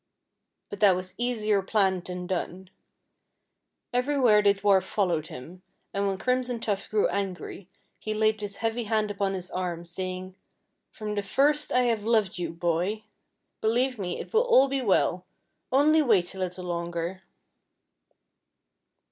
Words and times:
But 0.71 0.79
that 0.79 0.95
was 0.95 1.13
easier 1.19 1.61
planned 1.61 2.05
than 2.05 2.25
done. 2.25 2.71
Everywhere 3.93 4.41
the 4.41 4.55
dwarf 4.55 4.81
followed 4.81 5.27
him, 5.27 5.61
and 5.93 6.07
when 6.07 6.17
Crimson 6.17 6.59
Tuft 6.59 6.89
grew 6.89 7.07
angry 7.09 7.69
he 7.99 8.15
laid 8.15 8.41
his 8.41 8.55
heavy 8.55 8.85
hand 8.85 9.11
upon 9.11 9.35
his 9.35 9.51
arm, 9.51 9.85
saying, 9.85 10.33
"from 10.89 11.13
the 11.13 11.21
first 11.21 11.71
I 11.71 11.81
have 11.83 12.01
loved 12.01 12.39
you, 12.39 12.49
boy, 12.49 13.03
believe 13.61 13.99
me 13.99 14.19
it 14.19 14.33
will 14.33 14.41
all 14.41 14.67
be 14.67 14.81
well 14.81 15.23
only 15.71 16.01
wait 16.01 16.33
a 16.33 16.39
little 16.39 16.65
longer." 16.65 17.21